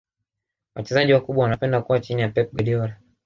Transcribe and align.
wachezaji 0.75 1.13
wakubwa 1.13 1.43
wanapenda 1.43 1.81
kuwa 1.81 1.99
chini 1.99 2.21
ya 2.21 2.29
pep 2.29 2.51
guardiola 2.51 2.95